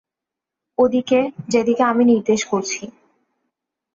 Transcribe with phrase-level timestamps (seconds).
[0.77, 1.19] ওদিকে,
[1.49, 2.83] যেদিকে আমি নির্দেশ করছি।